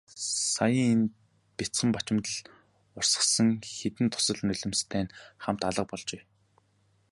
Саяын 0.53 0.99
нь 1.01 1.11
бяцхан 1.57 1.89
бачимдал 1.95 2.37
урсгасан 2.99 3.49
хэдэн 3.77 4.07
дусал 4.09 4.39
нулимстай 4.45 5.01
нь 5.03 5.13
хамт 5.43 5.61
алга 5.69 5.83
болжээ. 5.89 6.21